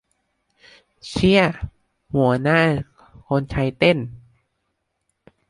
[1.07, 1.41] เชี้ย
[2.13, 2.61] หัวหน้า
[3.27, 3.97] คนใช้เต้น